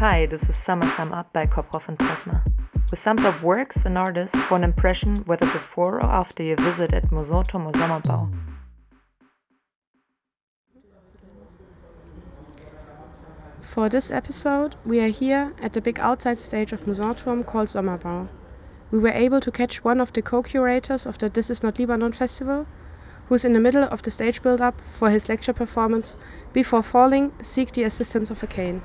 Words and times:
Hi, 0.00 0.24
this 0.24 0.48
is 0.48 0.56
Summer 0.56 0.88
Sum 0.88 1.12
Up 1.12 1.30
by 1.34 1.44
Koprov 1.44 1.86
and 1.86 1.98
Prisma. 1.98 2.40
We 2.90 2.96
summed 2.96 3.20
up 3.20 3.42
works 3.42 3.84
and 3.84 3.98
artists 3.98 4.34
for 4.48 4.56
an 4.56 4.64
impression 4.64 5.16
whether 5.26 5.44
before 5.44 5.96
or 5.96 6.04
after 6.04 6.42
your 6.42 6.56
visit 6.56 6.94
at 6.94 7.10
Mousonturm 7.10 7.66
or 7.66 7.72
Sommerbau. 7.72 8.32
For 13.60 13.90
this 13.90 14.10
episode, 14.10 14.76
we 14.86 15.00
are 15.00 15.08
here 15.08 15.52
at 15.60 15.74
the 15.74 15.82
big 15.82 16.00
outside 16.00 16.38
stage 16.38 16.72
of 16.72 16.86
Mousonturm 16.86 17.44
called 17.44 17.68
Sommerbau. 17.68 18.30
We 18.90 19.00
were 19.00 19.10
able 19.10 19.40
to 19.42 19.50
catch 19.50 19.84
one 19.84 20.00
of 20.00 20.14
the 20.14 20.22
co-curators 20.22 21.04
of 21.04 21.18
the 21.18 21.28
This 21.28 21.50
Is 21.50 21.62
Not 21.62 21.78
Lebanon 21.78 22.12
festival, 22.12 22.66
who's 23.28 23.44
in 23.44 23.52
the 23.52 23.60
middle 23.60 23.84
of 23.84 24.00
the 24.00 24.10
stage 24.10 24.40
build-up 24.40 24.80
for 24.80 25.10
his 25.10 25.28
lecture 25.28 25.52
performance 25.52 26.16
Before 26.54 26.82
Falling, 26.82 27.32
Seek 27.42 27.72
the 27.72 27.82
Assistance 27.82 28.30
of 28.30 28.42
a 28.42 28.46
Cane. 28.46 28.80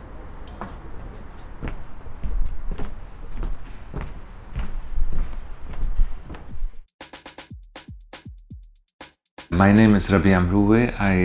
My 9.66 9.72
name 9.72 9.96
is 9.96 10.10
Rabih 10.12 10.38
Mroué. 10.48 10.94
I 11.00 11.16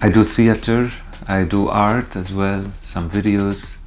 I 0.00 0.08
do 0.08 0.22
theater, 0.22 0.92
I 1.26 1.42
do 1.42 1.66
art 1.66 2.14
as 2.14 2.32
well, 2.32 2.62
some 2.82 3.10
videos. 3.10 3.78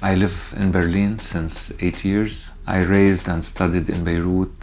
I 0.00 0.14
live 0.14 0.38
in 0.56 0.70
Berlin 0.70 1.18
since 1.18 1.72
eight 1.80 2.04
years. 2.04 2.52
I 2.64 2.78
raised 2.96 3.26
and 3.26 3.44
studied 3.44 3.88
in 3.88 4.04
Beirut. 4.04 4.56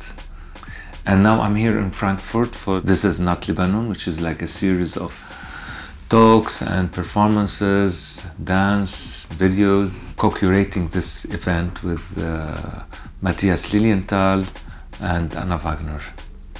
And 1.05 1.21
now 1.21 1.41
I'm 1.41 1.57
here 1.57 1.77
in 1.79 1.91
Frankfurt 1.91 2.55
for 2.55 2.79
This 2.79 3.03
Is 3.03 3.19
Not 3.19 3.49
Lebanon, 3.49 3.89
which 3.89 4.07
is 4.07 4.21
like 4.21 4.41
a 4.41 4.47
series 4.47 4.95
of 4.95 5.11
talks 6.07 6.61
and 6.61 6.89
performances, 6.93 8.23
dance, 8.41 9.25
videos, 9.43 10.15
co-curating 10.15 10.89
this 10.91 11.25
event 11.25 11.83
with 11.83 12.03
uh, 12.17 12.83
Matthias 13.21 13.73
Lilienthal 13.73 14.45
and 15.01 15.35
Anna 15.35 15.57
Wagner. 15.57 16.01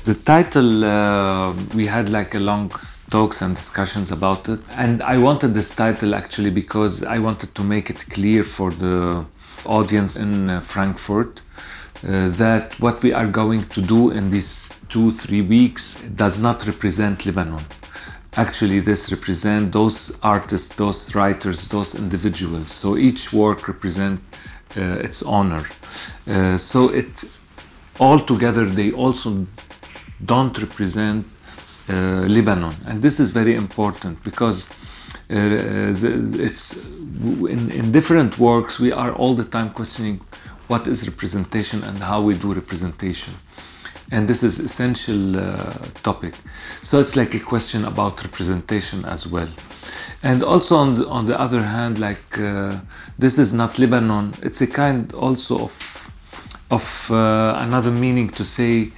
The 0.04 0.16
title, 0.16 0.84
uh, 0.84 1.54
we 1.76 1.86
had 1.86 2.10
like 2.10 2.34
a 2.34 2.40
long 2.40 2.72
talks 3.12 3.44
and 3.44 3.56
discussions 3.56 4.10
about 4.10 4.50
it. 4.50 4.60
And 4.72 5.04
I 5.04 5.18
wanted 5.20 5.54
this 5.54 5.70
title 5.70 6.16
actually 6.16 6.50
because 6.50 7.04
I 7.04 7.20
wanted 7.20 7.54
to 7.54 7.64
make 7.64 7.92
it 7.92 8.10
clear 8.10 8.44
for 8.44 8.72
the 8.72 9.24
audience 9.64 10.18
in 10.18 10.50
uh, 10.50 10.62
Frankfurt 10.62 11.42
uh, 12.04 12.30
that 12.30 12.80
what 12.80 13.04
we 13.04 13.14
are 13.14 13.28
going 13.28 13.68
to 13.70 13.82
do 13.82 14.10
in 14.10 14.32
these 14.32 14.72
two, 14.90 15.12
three 15.12 15.44
weeks 15.44 15.96
does 16.16 16.40
not 16.40 16.66
represent 16.66 17.24
Lebanon. 17.28 17.64
Actually, 18.34 18.80
this 18.80 19.12
represent 19.12 19.72
those 19.72 20.18
artists, 20.24 20.76
those 20.76 21.14
writers, 21.14 21.68
those 21.68 21.94
individuals. 21.94 22.72
So 22.72 22.98
each 22.98 23.32
work 23.32 23.68
represent 23.68 24.20
uh, 24.76 24.82
its 25.08 25.22
honor. 25.22 25.66
Uh, 26.26 26.58
so 26.58 26.90
it 26.90 27.24
all 28.00 28.20
together 28.20 28.66
they 28.66 28.92
also 28.94 29.46
don't 30.26 30.58
represent 30.58 31.26
uh, 31.90 31.94
Lebanon, 32.28 32.76
and 32.86 33.02
this 33.02 33.20
is 33.20 33.32
very 33.32 33.56
important 33.56 34.24
because 34.24 34.68
uh, 35.30 35.36
it's 36.48 36.76
in, 37.54 37.72
in 37.72 37.92
different 37.92 38.38
works 38.38 38.80
we 38.80 38.92
are 38.92 39.14
all 39.14 39.34
the 39.34 39.46
time 39.46 39.72
questioning 39.72 40.20
what 40.68 40.88
is 40.88 41.08
representation 41.08 41.84
and 41.84 41.98
how 42.00 42.22
we 42.22 42.34
do 42.36 42.54
representation. 42.54 43.34
And 44.12 44.28
this 44.28 44.44
is 44.44 44.60
essential 44.60 45.38
uh, 45.38 45.74
topic. 46.04 46.34
So 46.82 47.00
it's 47.00 47.16
like 47.16 47.34
a 47.34 47.40
question 47.40 47.86
about 47.86 48.22
representation 48.24 49.06
as 49.06 49.26
well. 49.26 49.50
And 50.22 50.44
also 50.44 50.76
on 50.76 50.96
the, 50.96 51.08
on 51.08 51.26
the 51.28 51.40
other 51.40 51.62
hand 51.62 51.98
like 51.98 52.38
uh, 52.38 52.80
this 53.18 53.38
is 53.38 53.54
not 53.54 53.80
lebanon. 53.80 54.34
It's 54.42 54.62
a 54.62 54.68
kind 54.68 55.14
also 55.14 55.60
of 55.60 55.74
of 56.70 57.12
uh, 57.12 57.56
another 57.58 57.92
meaning 57.92 58.30
to 58.30 58.46
say 58.46 58.74
uh, 58.84 58.90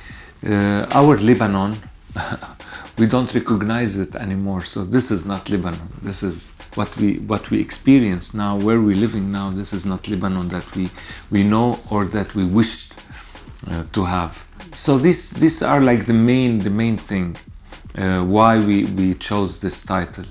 our 0.46 1.18
Lebanon, 1.18 1.78
we 2.98 3.08
don't 3.08 3.34
recognize 3.34 3.98
it 3.98 4.16
anymore. 4.16 4.64
So 4.64 4.84
this 4.84 5.12
is 5.12 5.26
not 5.26 5.50
Lebanon. 5.50 5.90
This 6.02 6.24
is 6.24 6.52
what 6.76 6.96
we 6.98 7.20
what 7.20 7.50
we 7.52 7.60
experience 7.60 8.34
now, 8.34 8.58
where 8.58 8.82
we're 8.82 8.96
living 8.96 9.32
now. 9.32 9.50
This 9.50 9.74
is 9.74 9.86
not 9.86 10.08
Lebanon 10.08 10.48
that 10.50 10.76
we 10.76 10.90
we 11.32 11.44
know 11.44 11.80
or 11.90 12.06
that 12.06 12.34
we 12.36 12.46
wished 12.46 12.96
uh, 13.68 13.84
to 13.94 14.06
have. 14.06 14.44
So 14.76 14.98
these 14.98 15.32
these 15.32 15.62
are 15.62 15.82
like 15.82 16.06
the 16.06 16.14
main 16.14 16.60
the 16.60 16.70
main 16.70 16.98
thing 16.98 17.38
uh, 17.98 18.24
why 18.24 18.58
we 18.58 18.86
we 18.86 19.14
chose 19.16 19.60
this 19.60 19.84
title 19.84 20.26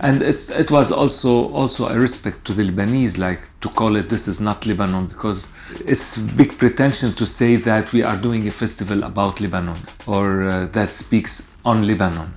and 0.00 0.22
it, 0.22 0.48
it 0.50 0.70
was 0.70 0.90
also 0.92 1.48
also 1.50 1.88
a 1.88 1.98
respect 1.98 2.44
to 2.44 2.52
the 2.52 2.62
Lebanese, 2.62 3.18
like 3.18 3.40
to 3.60 3.68
call 3.68 3.96
it 3.96 4.08
this 4.08 4.28
is 4.28 4.40
not 4.40 4.66
Lebanon 4.66 5.06
because 5.06 5.48
it's 5.84 6.16
big 6.16 6.56
pretension 6.58 7.12
to 7.14 7.26
say 7.26 7.56
that 7.56 7.92
we 7.92 8.02
are 8.02 8.16
doing 8.16 8.46
a 8.46 8.50
festival 8.50 9.02
about 9.02 9.40
Lebanon 9.40 9.78
or 10.06 10.42
uh, 10.42 10.66
that 10.66 10.94
speaks 10.94 11.48
on 11.64 11.86
Lebanon. 11.86 12.32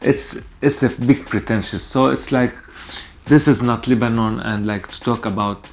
It's 0.00 0.38
it's 0.60 0.82
a 0.82 0.88
big 0.88 1.26
pretentious. 1.26 1.82
So 1.82 2.06
it's 2.06 2.32
like 2.32 2.56
this 3.26 3.46
is 3.46 3.62
not 3.62 3.86
Lebanon, 3.86 4.40
and 4.40 4.66
like 4.66 4.90
to 4.90 5.00
talk 5.00 5.26
about 5.26 5.66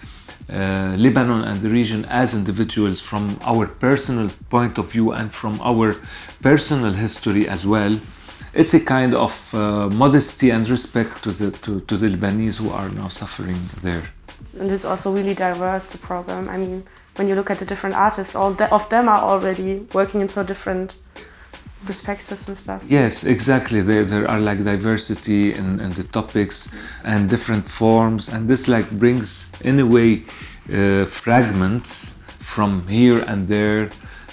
uh, 0.51 0.94
Lebanon 0.97 1.44
and 1.44 1.62
the 1.62 1.69
region 1.69 2.06
as 2.06 2.34
individuals 2.34 3.00
from 3.00 3.39
our 3.41 3.68
personal 3.68 4.29
point 4.50 4.78
of 4.78 4.91
view 4.91 5.12
and 5.12 5.31
from 5.31 5.62
our 5.62 5.95
personal 6.41 6.91
history 6.91 7.47
as 7.47 7.66
well 7.66 8.00
it's 8.59 8.73
a 8.73 8.79
kind 8.79 9.13
of 9.15 9.33
uh, 9.53 9.87
modesty 9.89 10.49
and 10.49 10.69
respect 10.69 11.23
to 11.23 11.31
the 11.31 11.51
to, 11.63 11.79
to 11.79 11.97
the 11.97 12.07
Lebanese 12.15 12.57
who 12.61 12.69
are 12.69 12.89
now 12.89 13.07
suffering 13.07 13.61
there. 13.81 14.03
And 14.59 14.69
it's 14.71 14.85
also 14.85 15.13
really 15.13 15.33
diverse 15.33 15.87
the 15.87 15.97
program. 15.97 16.49
I 16.49 16.57
mean, 16.57 16.83
when 17.15 17.27
you 17.29 17.35
look 17.35 17.49
at 17.49 17.57
the 17.59 17.65
different 17.65 17.95
artists, 17.95 18.35
all 18.35 18.53
of 18.79 18.89
them 18.89 19.07
are 19.07 19.21
already 19.31 19.87
working 19.93 20.19
in 20.21 20.27
so 20.27 20.43
different 20.43 20.97
perspectives 21.85 22.47
and 22.47 22.57
stuff. 22.57 22.83
So. 22.83 22.95
Yes, 22.99 23.23
exactly. 23.23 23.81
There, 23.81 24.03
there 24.03 24.27
are 24.27 24.41
like 24.41 24.63
diversity 24.65 25.53
in, 25.53 25.79
in 25.79 25.93
the 25.93 26.03
topics 26.03 26.69
and 27.05 27.29
different 27.29 27.65
forms, 27.65 28.29
and 28.29 28.49
this 28.49 28.67
like 28.67 28.89
brings 28.91 29.47
in 29.61 29.79
a 29.79 29.85
way 29.85 30.25
uh, 30.73 31.05
fragments 31.05 32.15
from 32.39 32.85
here 32.87 33.19
and 33.19 33.47
there, 33.47 33.89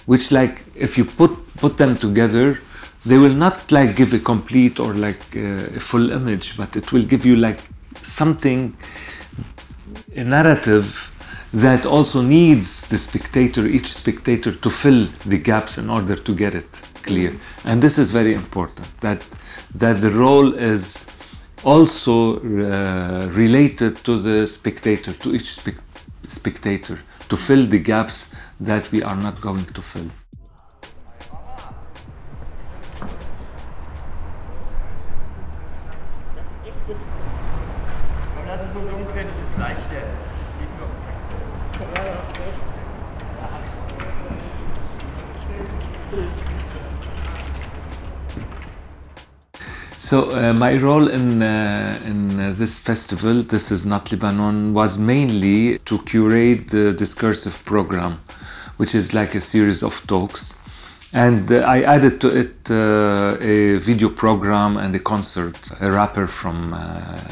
which 0.07 0.33
like 0.33 0.65
if 0.75 0.99
you 0.99 1.05
put 1.05 1.33
put 1.57 1.77
them 1.77 1.97
together, 1.97 2.59
they 3.07 3.19
will 3.19 3.35
not 3.35 3.71
like 3.71 3.97
give 3.97 4.13
a 4.13 4.19
complete 4.19 4.81
or 4.81 4.95
like 4.95 5.25
uh, 5.37 5.79
a 5.79 5.81
full 5.81 6.11
image 6.11 6.57
but 6.57 6.77
it 6.77 6.93
will 6.93 7.07
give 7.13 7.25
you 7.25 7.37
like 7.37 7.61
something 8.03 8.77
a 10.17 10.25
narrative 10.25 11.13
that 11.53 11.87
also 11.87 12.21
needs 12.21 12.83
the 12.89 12.99
spectator 12.99 13.67
each 13.67 13.95
spectator 13.95 14.53
to 14.53 14.69
fill 14.69 15.09
the 15.25 15.39
gaps 15.39 15.79
in 15.79 15.89
order 15.89 16.17
to 16.17 16.35
get 16.35 16.55
it 16.55 16.69
clear. 17.03 17.39
And 17.65 17.83
this 17.83 17.99
is 17.99 18.11
very 18.11 18.35
important 18.35 18.89
that 19.01 19.23
that 19.75 20.01
the 20.03 20.11
role 20.11 20.55
is 20.55 21.07
also 21.65 22.35
uh, 22.35 23.29
related 23.33 24.05
to 24.05 24.19
the 24.21 24.47
spectator 24.47 25.13
to 25.13 25.35
each 25.35 25.55
spe- 25.59 25.81
spectator 26.29 26.99
to 27.29 27.37
fill 27.37 27.67
the 27.67 27.79
gaps 27.79 28.35
that 28.61 28.91
we 28.93 29.03
are 29.03 29.17
not 29.17 29.41
going 29.41 29.65
to 29.67 29.83
fill 29.83 30.11
So 50.07 50.31
uh, 50.31 50.53
my 50.53 50.77
role 50.77 51.09
in 51.09 51.43
uh, 51.43 52.01
in 52.05 52.39
uh, 52.39 52.55
this 52.57 52.79
festival, 52.79 53.43
this 53.43 53.73
is 53.73 53.85
not 53.85 54.13
Lebanon, 54.13 54.73
was 54.73 54.99
mainly 54.99 55.79
to 55.79 55.99
curate 55.99 56.69
the 56.69 56.93
discursive 56.93 57.59
program, 57.65 58.15
which 58.77 58.95
is 58.95 59.13
like 59.15 59.35
a 59.35 59.41
series 59.41 59.83
of 59.83 60.01
talks, 60.07 60.55
and 61.13 61.51
uh, 61.51 61.57
I 61.67 61.83
added 61.83 62.21
to 62.21 62.29
it 62.29 62.71
uh, 62.71 63.37
a 63.41 63.79
video 63.79 64.09
program 64.09 64.77
and 64.77 64.95
a 64.95 65.01
concert. 65.01 65.59
A 65.81 65.91
rapper 65.91 66.29
from 66.29 66.73
uh, 66.73 66.79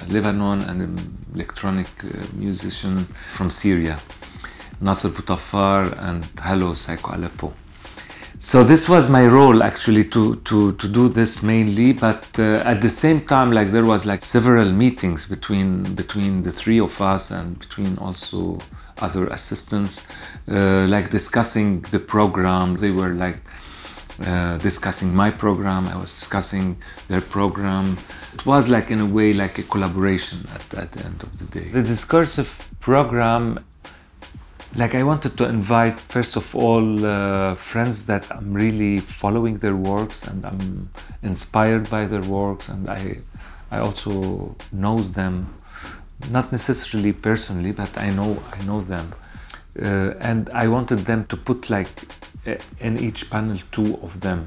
Lebanon 0.09 0.63
and 0.63 0.83
an 0.83 1.17
electronic 1.33 1.87
musician 2.35 3.07
from 3.37 3.51
Syria, 3.51 4.01
Nasser 4.81 5.11
Butafar 5.11 5.97
and 6.01 6.25
Hello 6.41 6.75
Psycho 6.75 7.15
Aleppo. 7.15 7.55
So 8.45 8.63
this 8.63 8.91
was 8.91 9.09
my 9.09 9.27
role 9.27 9.63
actually 9.63 10.05
to 10.11 10.37
to 10.49 10.73
to 10.73 10.87
do 10.87 11.09
this 11.09 11.43
mainly, 11.43 11.95
but 11.95 12.25
uh, 12.39 12.73
at 12.73 12.83
the 12.83 12.91
same 12.91 13.23
time, 13.23 13.51
like 13.51 13.73
there 13.73 13.87
was 13.87 14.05
like 14.05 14.23
several 14.23 14.71
meetings 14.71 15.27
between 15.27 15.95
between 15.95 16.43
the 16.43 16.53
three 16.53 16.79
of 16.79 17.01
us 17.01 17.31
and 17.31 17.59
between 17.59 17.97
also 17.99 18.59
other 18.99 19.27
assistants, 19.29 20.03
uh, 20.49 20.87
like 20.95 21.11
discussing 21.11 21.81
the 21.91 21.99
program. 21.99 22.77
They 22.77 22.91
were 22.91 23.15
like 23.15 23.41
uh, 24.21 24.59
discussing 24.59 25.15
my 25.15 25.31
program. 25.31 25.89
I 25.89 25.97
was 25.97 26.13
discussing 26.15 26.77
their 27.09 27.23
program. 27.23 27.99
It 28.35 28.47
was 28.47 28.69
like, 28.69 28.91
in 28.91 29.01
a 29.01 29.07
way, 29.07 29.33
like 29.33 29.59
a 29.59 29.63
collaboration 29.65 30.47
at, 30.55 30.75
at 30.75 30.93
the 30.93 31.05
end 31.05 31.23
of 31.23 31.39
the 31.39 31.47
day. 31.59 31.71
The 31.71 31.83
discursive 31.83 32.51
program, 32.81 33.59
like 34.77 34.95
I 34.95 35.03
wanted 35.03 35.37
to 35.39 35.45
invite, 35.45 36.01
first 36.01 36.37
of 36.37 36.55
all, 36.55 37.07
uh, 37.07 37.55
friends 37.55 38.07
that 38.07 38.25
I'm 38.31 38.53
really 38.53 39.01
following 39.01 39.59
their 39.59 39.77
works 39.77 40.25
and 40.25 40.45
I'm 40.45 40.91
inspired 41.23 41.89
by 41.89 42.07
their 42.07 42.23
works, 42.23 42.69
and 42.69 42.89
I, 42.89 43.19
I 43.71 43.79
also 43.79 44.57
knows 44.73 45.13
them, 45.13 45.55
not 46.31 46.51
necessarily 46.51 47.13
personally, 47.13 47.73
but 47.73 47.97
I 47.97 48.11
know 48.11 48.43
I 48.53 48.63
know 48.65 48.81
them, 48.81 49.15
uh, 49.81 50.15
and 50.21 50.51
I 50.51 50.67
wanted 50.69 51.05
them 51.07 51.25
to 51.25 51.37
put 51.37 51.71
like 51.71 51.89
in 52.81 52.99
each 52.99 53.31
panel 53.31 53.59
two 53.73 53.95
of 53.97 54.21
them. 54.21 54.47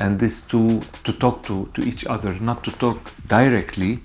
And 0.00 0.20
these 0.20 0.42
two 0.42 0.80
to 1.02 1.12
talk 1.12 1.44
to, 1.46 1.66
to 1.74 1.82
each 1.82 2.06
other 2.06 2.32
not 2.34 2.62
to 2.64 2.70
talk 2.70 3.10
directly 3.26 4.00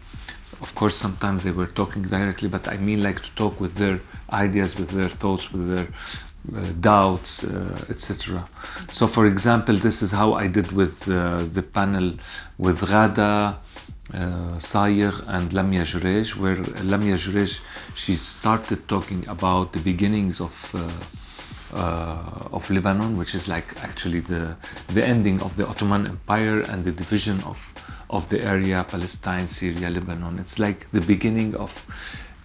of 0.66 0.70
course 0.80 0.96
sometimes 1.06 1.40
they 1.46 1.56
were 1.60 1.72
talking 1.82 2.04
directly 2.16 2.48
but 2.56 2.64
i 2.76 2.78
mean 2.88 3.00
like 3.08 3.20
to 3.28 3.32
talk 3.42 3.54
with 3.64 3.74
their 3.82 3.98
ideas 4.46 4.70
with 4.80 4.90
their 4.98 5.12
thoughts 5.22 5.52
with 5.54 5.66
their 5.74 5.88
uh, 5.88 6.72
doubts 6.90 7.32
uh, 7.44 7.94
etc 7.94 8.48
so 8.98 9.04
for 9.16 9.26
example 9.34 9.76
this 9.88 9.98
is 10.06 10.12
how 10.12 10.30
i 10.44 10.48
did 10.58 10.72
with 10.82 10.96
uh, 11.08 11.44
the 11.58 11.64
panel 11.78 12.08
with 12.66 12.78
Ghada 12.92 13.34
uh, 14.14 14.56
Sayegh 14.72 15.18
and 15.36 15.54
Lamia 15.58 15.84
Joreige 15.92 16.32
where 16.42 16.58
Lamia 16.92 17.18
Joreige 17.24 17.56
she 17.96 18.16
started 18.16 18.80
talking 18.88 19.22
about 19.36 19.66
the 19.74 19.80
beginnings 19.80 20.42
of 20.42 20.56
uh, 20.74 20.82
uh, 21.74 22.56
of 22.58 22.70
Lebanon, 22.70 23.18
which 23.18 23.34
is 23.34 23.48
like 23.48 23.68
actually 23.82 24.20
the 24.20 24.56
the 24.94 25.04
ending 25.04 25.42
of 25.42 25.56
the 25.58 25.68
Ottoman 25.68 26.06
Empire 26.06 26.60
and 26.62 26.86
the 26.86 26.92
division 26.92 27.42
of 27.44 27.58
of 28.14 28.30
the 28.30 28.40
area 28.42 28.86
Palestine, 28.88 29.50
Syria, 29.50 29.90
Lebanon. 29.90 30.40
It's 30.40 30.60
like 30.60 30.90
the 30.92 31.02
beginning 31.02 31.56
of 31.56 31.72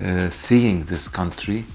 uh, 0.00 0.30
seeing 0.30 0.86
this 0.86 1.06
country 1.08 1.66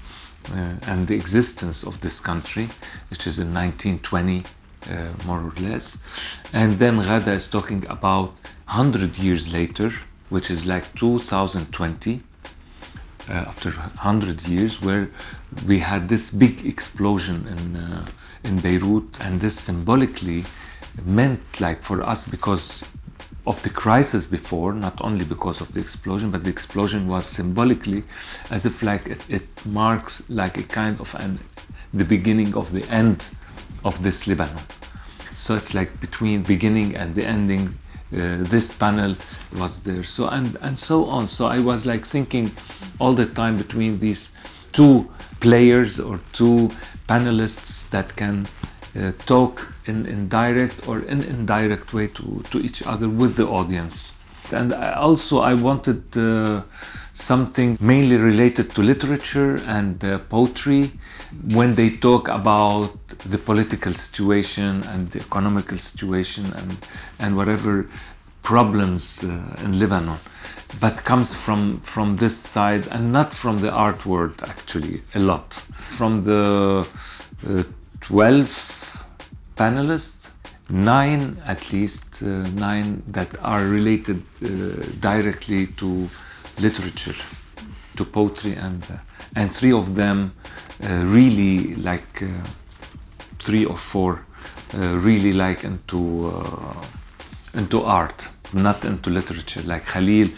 uh, 0.52 0.72
and 0.82 1.06
the 1.06 1.14
existence 1.14 1.84
of 1.84 2.00
this 2.00 2.18
country, 2.20 2.68
which 3.10 3.26
is 3.26 3.38
in 3.38 3.54
1920, 3.54 4.42
uh, 4.90 5.08
more 5.24 5.40
or 5.40 5.54
less. 5.60 5.96
And 6.52 6.78
then 6.78 6.96
Ghada 6.96 7.34
is 7.34 7.48
talking 7.48 7.86
about 7.88 8.34
100 8.66 9.16
years 9.16 9.54
later, 9.54 9.90
which 10.28 10.50
is 10.50 10.66
like 10.66 10.92
2020 10.94 12.20
uh, 13.28 13.32
after 13.32 13.70
100 13.70 14.46
years 14.48 14.82
where 14.82 15.08
we 15.66 15.78
had 15.78 16.08
this 16.08 16.30
big 16.30 16.66
explosion 16.66 17.46
in, 17.46 17.76
uh, 17.76 18.06
in 18.42 18.58
Beirut 18.60 19.20
and 19.20 19.40
this 19.40 19.58
symbolically 19.58 20.44
meant 21.04 21.60
like 21.60 21.82
for 21.82 22.02
us 22.02 22.28
because 22.28 22.82
of 23.46 23.62
the 23.62 23.70
crisis 23.70 24.26
before, 24.26 24.72
not 24.72 25.00
only 25.02 25.24
because 25.24 25.60
of 25.60 25.72
the 25.72 25.80
explosion, 25.80 26.30
but 26.30 26.44
the 26.44 26.50
explosion 26.50 27.06
was 27.06 27.26
symbolically 27.26 28.02
as 28.50 28.64
if 28.64 28.82
like 28.82 29.06
it, 29.06 29.20
it 29.28 29.48
marks 29.66 30.28
like 30.28 30.56
a 30.56 30.62
kind 30.62 30.98
of 31.00 31.14
an 31.16 31.38
the 31.92 32.04
beginning 32.04 32.54
of 32.54 32.72
the 32.72 32.84
end 32.88 33.30
of 33.84 34.02
this 34.02 34.26
Lebanon. 34.26 34.62
So 35.36 35.54
it's 35.54 35.74
like 35.74 36.00
between 36.00 36.42
beginning 36.42 36.96
and 36.96 37.14
the 37.14 37.24
ending 37.24 37.74
uh, 38.12 38.36
this 38.44 38.76
panel 38.76 39.16
was 39.56 39.82
there 39.82 40.04
so 40.04 40.28
and 40.28 40.56
and 40.60 40.78
so 40.78 41.06
on 41.06 41.26
so 41.26 41.46
i 41.46 41.58
was 41.58 41.84
like 41.84 42.06
thinking 42.06 42.54
all 43.00 43.12
the 43.12 43.26
time 43.26 43.56
between 43.56 43.98
these 43.98 44.30
two 44.72 45.04
players 45.40 45.98
or 45.98 46.20
two 46.32 46.70
panelists 47.08 47.88
that 47.90 48.14
can 48.14 48.46
uh, 48.96 49.12
talk 49.26 49.74
in, 49.86 50.06
in 50.06 50.28
direct 50.28 50.86
or 50.88 51.00
in 51.00 51.22
indirect 51.22 51.92
way 51.92 52.06
to, 52.08 52.42
to 52.50 52.58
each 52.58 52.82
other 52.86 53.08
with 53.08 53.36
the 53.36 53.46
audience. 53.46 54.12
And 54.52 54.72
I 54.74 54.92
also 54.92 55.38
i 55.40 55.54
wanted 55.54 56.16
uh, 56.16 56.62
something 57.14 57.78
mainly 57.80 58.16
related 58.16 58.74
to 58.74 58.82
literature 58.82 59.56
and 59.66 60.04
uh, 60.04 60.18
poetry. 60.18 60.92
When 61.54 61.74
they 61.74 61.90
talk 61.90 62.28
about 62.28 62.92
the 63.24 63.38
political 63.38 63.94
situation 63.94 64.82
and 64.84 65.08
the 65.08 65.20
economical 65.20 65.78
situation 65.78 66.52
and 66.52 66.76
and 67.18 67.36
whatever 67.36 67.88
problems 68.42 69.24
uh, 69.24 69.64
in 69.64 69.78
Lebanon 69.78 70.18
but 70.80 71.04
comes 71.04 71.34
from 71.34 71.80
from 71.80 72.16
this 72.16 72.36
side 72.36 72.86
and 72.88 73.12
not 73.12 73.32
from 73.32 73.60
the 73.60 73.70
art 73.70 74.04
world 74.04 74.42
actually 74.46 75.02
a 75.14 75.20
lot. 75.20 75.54
From 75.96 76.20
the 76.24 76.86
uh, 77.48 77.62
12 78.00 78.73
panelists 79.56 80.30
nine 80.70 81.36
at 81.46 81.72
least 81.72 82.22
uh, 82.22 82.26
nine 82.54 83.02
that 83.06 83.34
are 83.42 83.64
related 83.64 84.22
uh, 84.42 84.48
directly 85.00 85.66
to 85.66 86.08
literature, 86.58 87.14
to 87.96 88.04
poetry, 88.04 88.54
and 88.54 88.82
uh, 88.90 88.96
and 89.36 89.52
three 89.52 89.72
of 89.72 89.94
them 89.94 90.30
uh, 90.82 91.04
really 91.04 91.74
like 91.76 92.22
uh, 92.22 92.26
three 93.40 93.64
or 93.64 93.76
four 93.76 94.24
really 94.72 95.32
like 95.32 95.62
into 95.62 96.32
into 97.54 97.82
art, 97.82 98.28
not 98.52 98.84
into 98.84 99.10
literature. 99.10 99.62
Like 99.62 99.84
Khalil, 99.86 100.30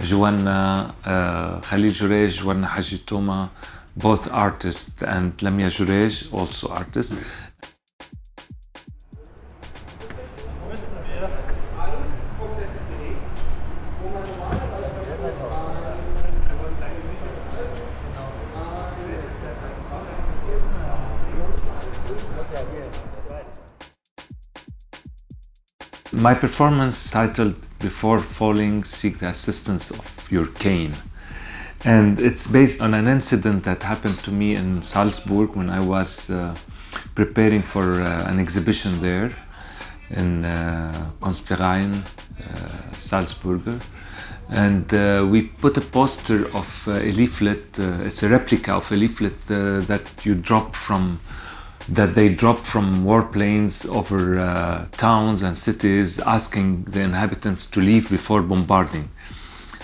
Joanna, 0.00 0.94
uh, 1.04 1.60
Khalil 1.60 1.92
Joreige, 1.92 2.38
Joanna 2.38 2.66
Haji 2.66 2.98
Toma, 3.00 3.50
both 3.96 4.30
artists, 4.30 5.02
and 5.02 5.40
Lamia 5.42 5.68
Joreige, 5.68 6.32
also 6.32 6.68
artist. 6.68 7.14
My 26.12 26.34
performance 26.34 27.10
titled 27.10 27.58
Before 27.78 28.20
Falling 28.20 28.84
Seek 28.84 29.18
the 29.18 29.28
Assistance 29.28 29.90
of 29.90 30.30
Your 30.30 30.46
Cane. 30.46 30.94
And 31.84 32.20
it's 32.20 32.46
based 32.46 32.80
on 32.80 32.94
an 32.94 33.08
incident 33.08 33.64
that 33.64 33.82
happened 33.82 34.18
to 34.24 34.30
me 34.30 34.54
in 34.54 34.82
Salzburg 34.82 35.56
when 35.56 35.70
I 35.70 35.80
was 35.80 36.30
uh, 36.30 36.54
preparing 37.14 37.62
for 37.62 38.02
uh, 38.02 38.30
an 38.30 38.38
exhibition 38.38 39.00
there 39.00 39.34
in 40.10 40.44
uh, 40.44 41.10
Kunstverein 41.20 42.04
uh, 42.04 42.44
Salzburger. 42.98 43.80
And 44.48 44.92
uh, 44.92 45.26
we 45.28 45.48
put 45.48 45.76
a 45.76 45.80
poster 45.80 46.46
of 46.54 46.68
a 46.86 47.10
leaflet, 47.10 47.78
uh, 47.78 48.02
it's 48.02 48.22
a 48.22 48.28
replica 48.28 48.74
of 48.74 48.92
a 48.92 48.96
leaflet 48.96 49.34
uh, 49.50 49.80
that 49.86 50.02
you 50.24 50.34
drop 50.34 50.76
from 50.76 51.18
that 51.94 52.14
they 52.14 52.28
dropped 52.28 52.66
from 52.66 53.04
warplanes 53.04 53.86
over 53.88 54.38
uh, 54.38 54.86
towns 54.96 55.42
and 55.42 55.56
cities, 55.56 56.18
asking 56.20 56.80
the 56.84 57.00
inhabitants 57.00 57.66
to 57.66 57.80
leave 57.80 58.08
before 58.10 58.42
bombarding. 58.42 59.08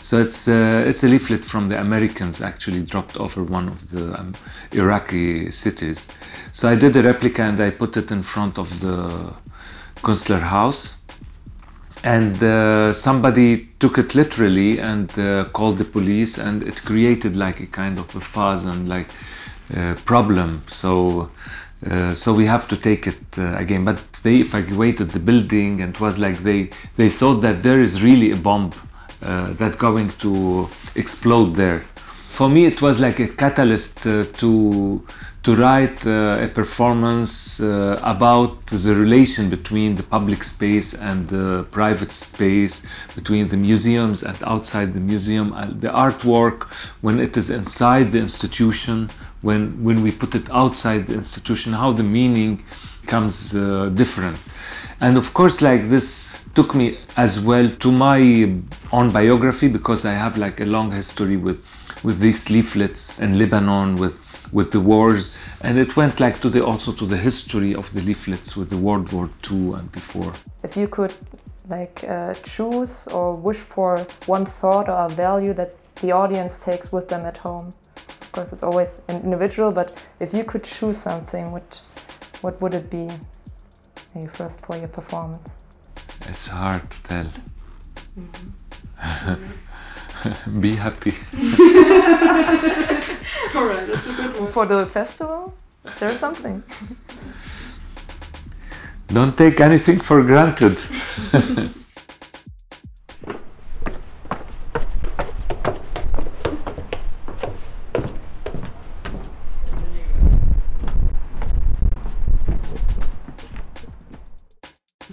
So 0.03 0.19
it's 0.19 0.49
uh, 0.49 0.85
it's 0.87 1.05
a 1.05 1.09
leaflet 1.09 1.45
from 1.45 1.69
the 1.69 1.79
Americans 1.81 2.41
actually 2.41 2.83
dropped 2.83 3.17
over 3.19 3.43
one 3.43 3.69
of 3.69 3.91
the 3.91 4.19
um, 4.19 4.35
Iraqi 4.73 5.51
cities. 5.51 6.09
So 6.53 6.69
I 6.69 6.77
did 6.77 6.97
a 6.97 7.03
replica 7.03 7.43
and 7.43 7.61
I 7.61 7.71
put 7.71 7.97
it 7.97 8.11
in 8.11 8.23
front 8.23 8.59
of 8.59 8.69
the 8.81 9.37
Künstlerhaus. 10.03 10.95
And 12.05 12.43
uh, 12.43 12.93
somebody 12.93 13.69
took 13.81 13.99
it 13.99 14.15
literally 14.15 14.79
and 14.79 15.11
uh, 15.19 15.45
called 15.53 15.79
the 15.79 15.85
police, 15.85 16.39
and 16.39 16.63
it 16.63 16.83
created 16.85 17.37
like 17.37 17.61
a 17.61 17.67
kind 17.67 17.99
of 17.99 18.15
a 18.15 18.21
fuss 18.21 18.65
and 18.65 18.89
like 18.89 19.09
uh, 19.77 19.95
problem. 20.05 20.63
So 20.69 21.31
uh, 21.87 22.13
so 22.13 22.35
we 22.35 22.45
have 22.47 22.67
to 22.69 22.77
take 22.77 23.07
it 23.07 23.39
uh, 23.39 23.55
again. 23.57 23.85
But 23.85 23.99
they 24.25 24.37
evacuated 24.37 25.11
the 25.11 25.21
building, 25.21 25.81
and 25.81 25.95
it 25.95 26.01
was 26.01 26.19
like 26.19 26.43
they 26.43 26.71
they 26.97 27.09
thought 27.09 27.41
that 27.43 27.63
there 27.63 27.81
is 27.81 28.03
really 28.03 28.33
a 28.33 28.37
bomb 28.37 28.73
uh, 29.23 29.53
that 29.55 29.79
going 29.79 30.11
to 30.19 30.69
explode 30.97 31.55
there. 31.55 31.85
For 32.31 32.49
me, 32.49 32.67
it 32.67 32.83
was 32.83 33.01
like 33.01 33.21
a 33.21 33.29
catalyst 33.29 34.07
uh, 34.07 34.25
to 34.39 35.05
to 35.45 35.55
write 35.55 36.05
uh, 36.05 36.41
a 36.43 36.49
performance 36.49 37.61
about 37.61 38.67
the 38.67 38.95
relation 38.95 39.49
between 39.49 39.95
the 39.95 40.03
public 40.03 40.43
space 40.43 40.95
and 40.95 41.29
the 41.29 41.65
private 41.71 42.13
space, 42.13 42.83
between 43.15 43.49
the 43.49 43.57
museums 43.57 44.25
and 44.25 44.37
outside 44.43 44.93
the 44.93 45.01
museum, 45.01 45.51
the 45.81 45.89
artwork 45.89 46.67
when 47.03 47.21
it 47.21 47.37
is 47.37 47.51
inside 47.51 48.11
the 48.11 48.19
institution 48.19 49.09
when 49.43 49.83
when 49.83 50.03
we 50.03 50.11
put 50.13 50.35
it 50.35 50.51
outside 50.51 51.07
the 51.07 51.15
institution 51.15 51.73
how 51.73 51.93
the 51.93 52.03
meaning 52.03 52.63
comes 53.07 53.55
uh, 53.55 53.89
different. 53.95 54.39
And 55.01 55.17
of 55.17 55.33
course 55.33 55.63
like 55.63 55.89
this 55.89 56.35
took 56.55 56.75
me 56.75 56.99
as 57.17 57.41
well 57.41 57.69
to 57.69 57.93
my 57.93 58.21
own 58.93 59.11
biography 59.13 59.69
because 59.69 60.05
i 60.05 60.13
have 60.13 60.37
like 60.37 60.61
a 60.61 60.65
long 60.65 60.91
history 60.91 61.37
with 61.37 61.61
with 62.03 62.19
these 62.19 62.51
leaflets 62.51 63.21
in 63.21 63.39
lebanon 63.39 63.97
with 63.97 64.17
with 64.53 64.71
the 64.71 64.81
wars, 64.81 65.39
and 65.61 65.79
it 65.79 65.97
went 65.97 66.21
like 66.21 66.41
to 66.41 66.49
the 66.49 66.65
also 66.65 66.93
to 66.93 67.07
the 67.07 67.17
history 67.17 67.75
of 67.75 67.93
the 67.93 68.01
leaflets 68.01 68.57
with 68.57 68.71
the 68.71 68.77
World 68.77 69.13
War 69.13 69.29
II 69.51 69.73
and 69.75 69.91
before. 69.93 70.33
If 70.65 70.77
you 70.77 70.89
could 70.89 71.15
like 71.69 72.05
uh, 72.09 72.35
choose 72.43 73.07
or 73.09 73.35
wish 73.37 73.59
for 73.59 74.07
one 74.27 74.47
thought 74.47 74.89
or 74.89 75.05
a 75.05 75.09
value 75.09 75.53
that 75.55 75.75
the 76.01 76.13
audience 76.13 76.57
takes 76.63 76.91
with 76.91 77.09
them 77.09 77.27
at 77.27 77.37
home, 77.37 77.73
course 78.39 78.53
it's 78.53 78.63
always 78.63 78.89
an 79.09 79.21
individual, 79.25 79.73
but 79.73 79.99
if 80.21 80.33
you 80.33 80.45
could 80.45 80.63
choose 80.63 80.99
something, 80.99 81.51
what 81.51 81.81
what 82.43 82.61
would 82.63 82.75
it 82.75 82.89
be? 82.89 83.09
Maybe 84.15 84.29
first 84.29 84.65
for 84.65 84.77
your 84.77 84.87
performance. 84.89 85.49
It's 86.29 86.47
hard 86.47 86.89
to 86.91 87.03
tell. 87.09 87.29
Be 90.61 90.77
happy. 90.77 91.15
All 93.55 93.67
right, 93.73 93.89
For 94.53 94.67
the 94.67 94.87
festival, 94.87 95.55
is 95.87 95.97
there 95.99 96.15
something? 96.15 96.63
Don't 99.09 99.37
take 99.37 99.61
anything 99.61 100.01
for 100.01 100.23
granted. 100.23 100.79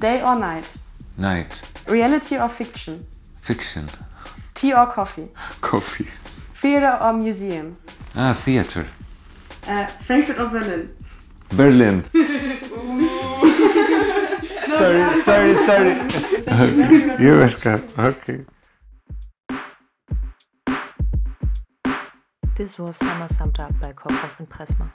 Day 0.05 0.21
or 0.21 0.35
night? 0.35 0.71
Night. 1.17 1.63
Reality 1.87 2.37
or 2.37 2.47
fiction? 2.47 3.03
Fiction. 3.41 3.89
Tea 4.53 4.71
or 4.71 4.85
coffee? 4.85 5.29
Coffee. 5.61 6.07
Theater 6.61 6.99
or 7.01 7.13
museum? 7.13 7.73
Ah, 8.15 8.33
theater. 8.33 8.85
Uh, 9.65 9.87
Frankfurt 10.05 10.37
or 10.39 10.47
Berlin? 10.47 10.95
Berlin. 11.49 12.03
sorry, 14.77 15.21
sorry, 15.23 15.55
sorry. 15.65 15.95
You're 17.23 17.39
welcome. 17.39 17.81
Okay. 17.97 18.45
This 22.55 22.77
was 22.77 22.95
Summer 22.97 23.27
Summed 23.29 23.59
Up 23.59 23.73
by 23.81 23.91
Koproff 23.93 24.37
and 24.37 24.47
Pressma. 24.47 24.91